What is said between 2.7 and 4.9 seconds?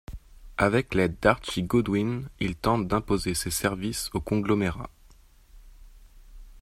d’imposer ses services au conglomérat.